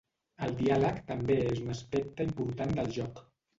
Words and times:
El 0.45 0.55
diàleg 0.61 0.97
també 1.11 1.37
és 1.51 1.63
un 1.67 1.75
aspecte 1.75 2.29
important 2.31 2.77
del 2.83 2.93
joc. 3.01 3.25